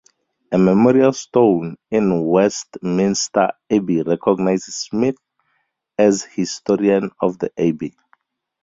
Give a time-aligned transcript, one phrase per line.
[0.51, 5.17] A memorial stone in Westminster Abbey recognizes Smith
[5.95, 7.95] as "historian of the Abbey".